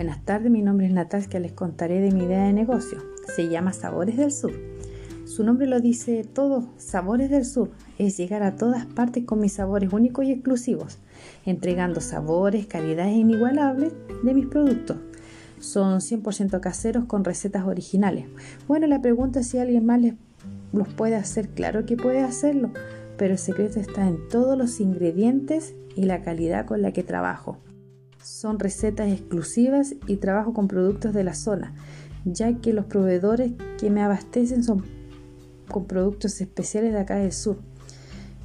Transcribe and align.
Buenas 0.00 0.24
tardes, 0.24 0.50
mi 0.50 0.62
nombre 0.62 0.86
es 0.86 0.94
Natalia, 0.94 1.40
les 1.40 1.52
contaré 1.52 2.00
de 2.00 2.10
mi 2.10 2.24
idea 2.24 2.44
de 2.44 2.54
negocio. 2.54 3.02
Se 3.36 3.50
llama 3.50 3.74
Sabores 3.74 4.16
del 4.16 4.32
Sur. 4.32 4.54
Su 5.26 5.44
nombre 5.44 5.66
lo 5.66 5.78
dice 5.78 6.24
todo, 6.24 6.70
Sabores 6.78 7.28
del 7.28 7.44
Sur. 7.44 7.70
Es 7.98 8.16
llegar 8.16 8.42
a 8.42 8.56
todas 8.56 8.86
partes 8.86 9.26
con 9.26 9.40
mis 9.40 9.52
sabores 9.52 9.92
únicos 9.92 10.24
y 10.24 10.32
exclusivos, 10.32 10.96
entregando 11.44 12.00
sabores, 12.00 12.64
calidades 12.66 13.14
inigualables 13.14 13.92
de 14.24 14.32
mis 14.32 14.46
productos. 14.46 14.96
Son 15.58 16.00
100% 16.00 16.60
caseros 16.60 17.04
con 17.04 17.22
recetas 17.22 17.66
originales. 17.66 18.24
Bueno, 18.66 18.86
la 18.86 19.02
pregunta 19.02 19.40
es 19.40 19.48
si 19.48 19.58
alguien 19.58 19.84
más 19.84 20.00
los 20.72 20.88
puede 20.88 21.16
hacer. 21.16 21.50
Claro 21.50 21.84
que 21.84 21.98
puede 21.98 22.20
hacerlo, 22.20 22.70
pero 23.18 23.34
el 23.34 23.38
secreto 23.38 23.78
está 23.78 24.08
en 24.08 24.28
todos 24.30 24.56
los 24.56 24.80
ingredientes 24.80 25.74
y 25.94 26.04
la 26.04 26.22
calidad 26.22 26.64
con 26.64 26.80
la 26.80 26.90
que 26.90 27.02
trabajo. 27.02 27.58
Son 28.22 28.58
recetas 28.58 29.10
exclusivas 29.10 29.94
y 30.06 30.16
trabajo 30.16 30.52
con 30.52 30.68
productos 30.68 31.14
de 31.14 31.24
la 31.24 31.34
zona, 31.34 31.74
ya 32.24 32.58
que 32.58 32.72
los 32.72 32.84
proveedores 32.84 33.52
que 33.78 33.90
me 33.90 34.02
abastecen 34.02 34.62
son 34.62 34.84
con 35.70 35.86
productos 35.86 36.40
especiales 36.40 36.92
de 36.92 37.00
acá 37.00 37.16
del 37.16 37.32
sur. 37.32 37.58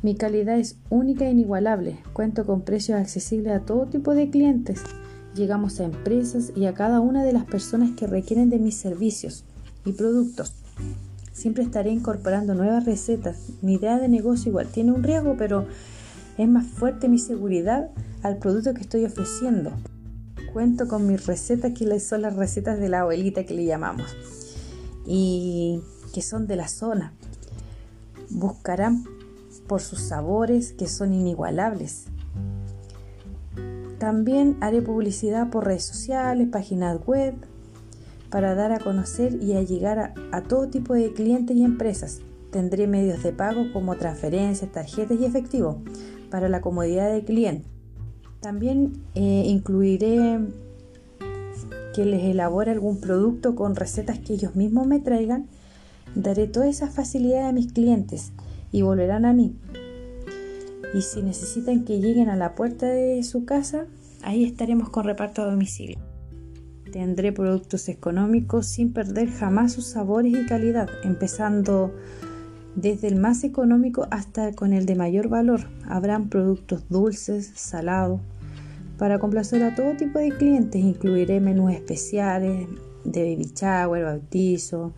Mi 0.01 0.15
calidad 0.15 0.59
es 0.59 0.77
única 0.89 1.25
e 1.25 1.31
inigualable. 1.31 1.97
Cuento 2.13 2.45
con 2.45 2.61
precios 2.61 2.99
accesibles 2.99 3.53
a 3.53 3.65
todo 3.65 3.87
tipo 3.87 4.13
de 4.13 4.29
clientes. 4.29 4.81
Llegamos 5.35 5.79
a 5.79 5.85
empresas 5.85 6.53
y 6.55 6.67
a 6.67 6.73
cada 6.73 6.99
una 7.01 7.23
de 7.23 7.33
las 7.33 7.43
personas 7.45 7.91
que 7.97 8.07
requieren 8.07 8.49
de 8.49 8.59
mis 8.59 8.75
servicios 8.75 9.43
y 9.83 9.91
productos. 9.91 10.53
Siempre 11.33 11.63
estaré 11.63 11.91
incorporando 11.91 12.53
nuevas 12.55 12.85
recetas. 12.85 13.49
Mi 13.61 13.73
idea 13.73 13.99
de 13.99 14.07
negocio 14.07 14.49
igual 14.49 14.67
tiene 14.67 14.93
un 14.93 15.03
riesgo, 15.03 15.35
pero 15.37 15.65
es 16.37 16.47
más 16.47 16.65
fuerte 16.65 17.09
mi 17.09 17.19
seguridad 17.19 17.89
al 18.25 18.37
producto 18.37 18.73
que 18.73 18.81
estoy 18.81 19.05
ofreciendo. 19.05 19.71
Cuento 20.51 20.87
con 20.87 21.05
mis 21.05 21.27
recetas 21.27 21.73
que 21.73 21.99
son 21.99 22.23
las 22.23 22.35
recetas 22.35 22.79
de 22.79 22.89
la 22.89 23.01
abuelita 23.01 23.45
que 23.45 23.53
le 23.53 23.65
llamamos 23.65 24.17
y 25.05 25.83
que 26.11 26.23
son 26.23 26.47
de 26.47 26.55
la 26.55 26.67
zona. 26.67 27.13
Buscarán 28.31 29.03
por 29.67 29.81
sus 29.81 29.99
sabores 29.99 30.73
que 30.73 30.87
son 30.87 31.13
inigualables. 31.13 32.05
También 33.99 34.57
haré 34.59 34.81
publicidad 34.81 35.51
por 35.51 35.65
redes 35.65 35.83
sociales, 35.83 36.47
páginas 36.51 36.99
web, 37.05 37.35
para 38.31 38.55
dar 38.55 38.71
a 38.71 38.79
conocer 38.79 39.37
y 39.39 39.53
a 39.53 39.61
llegar 39.61 39.99
a, 39.99 40.13
a 40.31 40.41
todo 40.41 40.67
tipo 40.69 40.95
de 40.95 41.13
clientes 41.13 41.55
y 41.55 41.63
empresas. 41.63 42.21
Tendré 42.51 42.87
medios 42.87 43.21
de 43.21 43.33
pago 43.33 43.71
como 43.71 43.97
transferencias, 43.97 44.71
tarjetas 44.71 45.19
y 45.19 45.25
efectivo 45.25 45.83
para 46.31 46.49
la 46.49 46.61
comodidad 46.61 47.11
del 47.11 47.23
cliente. 47.23 47.74
También 48.45 48.93
eh, 49.15 49.43
incluiré 49.47 50.39
que 51.95 52.05
les 52.05 52.25
elabore 52.25 52.69
algún 52.69 53.01
producto 53.01 53.55
con 53.55 53.75
recetas 53.75 54.19
que 54.19 54.33
ellos 54.33 54.55
mismos 54.55 54.85
me 54.85 54.99
traigan. 54.99 55.47
Daré 56.13 56.45
toda 56.45 56.67
esa 56.67 56.87
facilidad 56.87 57.47
a 57.47 57.51
mis 57.53 57.73
clientes 57.73 58.33
y 58.71 58.83
volverán 58.83 59.25
a 59.25 59.33
mí. 59.33 59.55
Y 60.93 61.01
si 61.01 61.23
necesitan 61.23 61.85
que 61.85 61.99
lleguen 61.99 62.29
a 62.29 62.35
la 62.35 62.53
puerta 62.53 62.85
de 62.85 63.23
su 63.23 63.45
casa, 63.45 63.87
ahí 64.21 64.43
estaremos 64.43 64.89
con 64.89 65.05
reparto 65.05 65.41
a 65.41 65.45
domicilio. 65.45 65.97
Tendré 66.91 67.31
productos 67.31 67.89
económicos 67.89 68.67
sin 68.67 68.93
perder 68.93 69.31
jamás 69.31 69.73
sus 69.73 69.87
sabores 69.87 70.31
y 70.31 70.45
calidad, 70.45 70.87
empezando 71.03 71.95
desde 72.75 73.07
el 73.07 73.15
más 73.15 73.43
económico 73.43 74.07
hasta 74.11 74.51
con 74.51 74.71
el 74.71 74.85
de 74.85 74.93
mayor 74.93 75.29
valor. 75.29 75.61
Habrán 75.87 76.29
productos 76.29 76.87
dulces, 76.89 77.51
salados, 77.55 78.21
para 78.97 79.19
complacer 79.19 79.63
a 79.63 79.75
todo 79.75 79.95
tipo 79.97 80.19
de 80.19 80.29
clientes 80.29 80.81
incluiré 80.81 81.39
menús 81.39 81.73
especiales 81.73 82.67
de 83.03 83.23
baby 83.23 83.51
shower, 83.53 84.05
bautizo, 84.05 84.93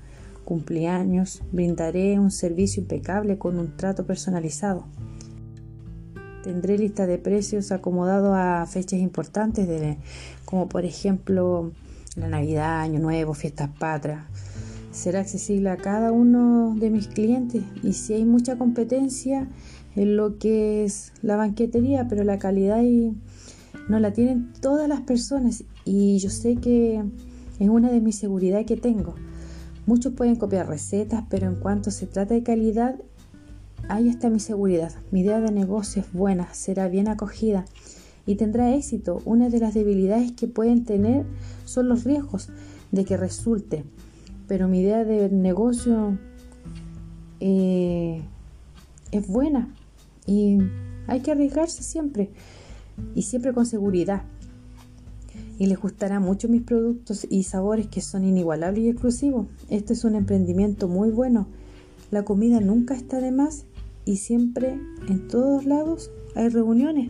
cumpleaños. 0.45 1.41
Brindaré 1.51 2.19
un 2.19 2.31
servicio 2.31 2.81
impecable 2.81 3.37
con 3.37 3.57
un 3.59 3.75
trato 3.75 4.05
personalizado. 4.05 4.85
Tendré 6.43 6.77
lista 6.77 7.05
de 7.07 7.17
precios 7.17 7.71
acomodados 7.71 8.33
a 8.35 8.65
fechas 8.67 8.99
importantes, 8.99 9.67
como 10.45 10.69
por 10.69 10.85
ejemplo 10.85 11.71
la 12.15 12.29
Navidad, 12.29 12.81
Año 12.81 12.99
Nuevo, 12.99 13.33
Fiestas 13.33 13.69
Patrias. 13.77 14.21
Será 14.91 15.19
accesible 15.19 15.69
a 15.69 15.77
cada 15.77 16.11
uno 16.11 16.75
de 16.77 16.89
mis 16.89 17.07
clientes 17.07 17.63
y 17.83 17.93
si 17.93 18.13
hay 18.13 18.25
mucha 18.25 18.57
competencia 18.57 19.47
en 19.95 20.15
lo 20.15 20.37
que 20.37 20.85
es 20.85 21.11
la 21.21 21.35
banquetería, 21.35 22.07
pero 22.07 22.23
la 22.23 22.39
calidad 22.39 22.81
y 22.81 23.13
no 23.89 23.99
la 23.99 24.11
tienen 24.11 24.51
todas 24.61 24.87
las 24.87 25.01
personas 25.01 25.63
y 25.85 26.17
yo 26.19 26.29
sé 26.29 26.55
que 26.57 27.03
es 27.59 27.69
una 27.69 27.89
de 27.91 28.01
mis 28.01 28.17
seguridades 28.17 28.65
que 28.65 28.77
tengo. 28.77 29.15
Muchos 29.85 30.13
pueden 30.13 30.35
copiar 30.35 30.67
recetas, 30.67 31.23
pero 31.29 31.47
en 31.47 31.55
cuanto 31.55 31.91
se 31.91 32.07
trata 32.07 32.33
de 32.33 32.43
calidad, 32.43 32.95
ahí 33.87 34.09
está 34.09 34.29
mi 34.29 34.39
seguridad. 34.39 34.93
Mi 35.11 35.21
idea 35.21 35.39
de 35.39 35.51
negocio 35.51 36.01
es 36.01 36.11
buena, 36.11 36.53
será 36.53 36.89
bien 36.89 37.07
acogida 37.07 37.65
y 38.25 38.35
tendrá 38.35 38.75
éxito. 38.75 39.21
Una 39.23 39.49
de 39.49 39.59
las 39.59 39.73
debilidades 39.73 40.33
que 40.33 40.47
pueden 40.47 40.83
tener 40.83 41.25
son 41.63 41.87
los 41.87 42.03
riesgos 42.03 42.49
de 42.91 43.05
que 43.05 43.15
resulte, 43.15 43.85
pero 44.47 44.67
mi 44.67 44.81
idea 44.81 45.05
de 45.05 45.29
negocio 45.29 46.17
eh, 47.39 48.21
es 49.11 49.27
buena 49.27 49.73
y 50.25 50.57
hay 51.07 51.21
que 51.21 51.31
arriesgarse 51.31 51.83
siempre 51.83 52.29
y 53.15 53.23
siempre 53.23 53.53
con 53.53 53.65
seguridad. 53.65 54.23
Y 55.59 55.65
les 55.65 55.79
gustará 55.79 56.19
mucho 56.19 56.47
mis 56.47 56.61
productos 56.61 57.25
y 57.29 57.43
sabores 57.43 57.87
que 57.87 58.01
son 58.01 58.23
inigualables 58.23 58.83
y 58.83 58.89
exclusivos. 58.89 59.47
Este 59.69 59.93
es 59.93 60.03
un 60.03 60.15
emprendimiento 60.15 60.87
muy 60.87 61.09
bueno. 61.09 61.47
La 62.11 62.23
comida 62.23 62.59
nunca 62.59 62.93
está 62.93 63.19
de 63.19 63.31
más 63.31 63.65
y 64.05 64.17
siempre 64.17 64.79
en 65.07 65.27
todos 65.27 65.65
lados 65.65 66.11
hay 66.35 66.49
reuniones. 66.49 67.09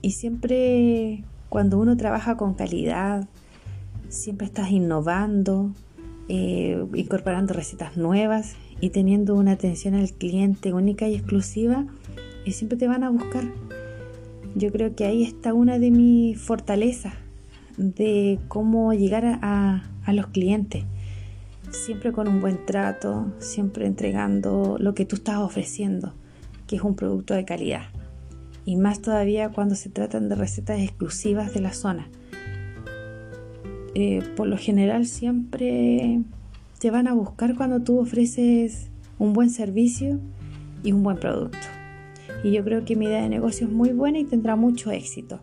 Y 0.00 0.12
siempre 0.12 1.24
cuando 1.48 1.78
uno 1.78 1.96
trabaja 1.96 2.36
con 2.36 2.54
calidad, 2.54 3.28
siempre 4.08 4.46
estás 4.46 4.70
innovando, 4.70 5.72
eh, 6.28 6.84
incorporando 6.94 7.52
recetas 7.52 7.96
nuevas 7.96 8.54
y 8.80 8.90
teniendo 8.90 9.34
una 9.34 9.52
atención 9.52 9.94
al 9.94 10.10
cliente 10.12 10.72
única 10.72 11.08
y 11.08 11.14
exclusiva, 11.14 11.86
y 12.44 12.52
siempre 12.52 12.78
te 12.78 12.88
van 12.88 13.04
a 13.04 13.10
buscar. 13.10 13.44
Yo 14.56 14.70
creo 14.70 14.94
que 14.94 15.04
ahí 15.04 15.24
está 15.24 15.52
una 15.52 15.80
de 15.80 15.90
mis 15.90 16.40
fortalezas 16.40 17.14
de 17.76 18.38
cómo 18.46 18.92
llegar 18.94 19.40
a, 19.42 19.82
los 20.12 20.28
clientes. 20.28 20.84
Siempre 21.70 22.12
con 22.12 22.28
un 22.28 22.40
buen 22.40 22.64
trato, 22.64 23.32
siempre 23.40 23.86
entregando 23.86 24.76
lo 24.78 24.94
que 24.94 25.06
tú 25.06 25.16
estás 25.16 25.38
ofreciendo, 25.38 26.14
que 26.68 26.76
es 26.76 26.82
un 26.82 26.94
producto 26.94 27.34
de 27.34 27.44
calidad. 27.44 27.86
Y 28.64 28.76
más 28.76 29.02
todavía 29.02 29.48
cuando 29.48 29.74
se 29.74 29.90
tratan 29.90 30.28
de 30.28 30.36
recetas 30.36 30.78
exclusivas 30.80 31.52
de 31.52 31.60
la 31.60 31.72
zona. 31.72 32.08
Eh, 33.96 34.22
por 34.36 34.46
lo 34.46 34.56
general 34.56 35.06
siempre 35.06 36.20
te 36.78 36.90
van 36.92 37.08
a 37.08 37.12
buscar 37.12 37.56
cuando 37.56 37.80
tú 37.80 37.98
ofreces 37.98 38.88
un 39.18 39.32
buen 39.32 39.50
servicio 39.50 40.20
y 40.84 40.92
un 40.92 41.02
buen 41.02 41.16
producto 41.16 41.73
y 42.44 42.52
yo 42.52 42.62
creo 42.62 42.84
que 42.84 42.94
mi 42.94 43.06
idea 43.06 43.22
de 43.22 43.30
negocio 43.30 43.66
es 43.66 43.72
muy 43.72 43.90
buena 43.92 44.18
y 44.18 44.24
tendrá 44.24 44.54
mucho 44.54 44.90
éxito. 44.90 45.40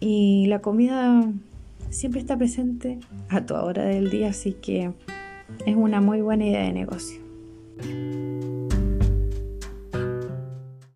Y 0.00 0.46
la 0.46 0.60
comida 0.60 1.30
siempre 1.90 2.18
está 2.18 2.36
presente 2.36 2.98
a 3.28 3.44
toda 3.44 3.62
hora 3.62 3.84
del 3.84 4.10
día, 4.10 4.30
así 4.30 4.54
que 4.54 4.90
es 5.66 5.76
una 5.76 6.00
muy 6.00 6.22
buena 6.22 6.46
idea 6.46 6.62
de 6.62 6.72
negocio. 6.72 7.20